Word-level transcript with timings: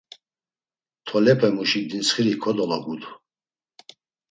Tolepemuşi 1.07 1.81
dintsxiri 1.89 2.33
kodologutu. 2.43 3.09